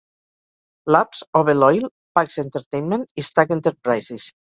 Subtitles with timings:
[0.95, 1.85] Labs, Ovel Oil,
[2.19, 4.27] Pax Entertainment i Stagg Enterprises.